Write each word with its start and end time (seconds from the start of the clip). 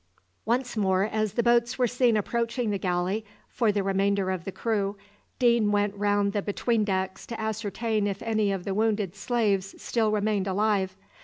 Once 0.45 0.75
more, 0.75 1.03
as 1.03 1.33
the 1.33 1.43
boats 1.43 1.77
were 1.77 1.85
seen 1.85 2.17
approaching 2.17 2.71
the 2.71 2.79
galley 2.79 3.23
for 3.47 3.71
the 3.71 3.83
remainder 3.83 4.31
of 4.31 4.45
the 4.45 4.51
crew, 4.51 4.97
Deane 5.37 5.71
went 5.71 5.93
round 5.95 6.33
the 6.33 6.41
between 6.41 6.83
decks 6.83 7.27
to 7.27 7.39
ascertain 7.39 8.07
if 8.07 8.23
any 8.23 8.51
of 8.51 8.63
the 8.63 8.73
wounded 8.73 9.15
slaves 9.15 9.79
still 9.79 10.09
remained 10.11 10.47
alive. 10.47 10.97